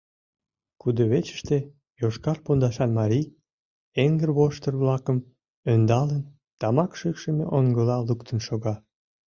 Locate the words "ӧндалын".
5.73-6.23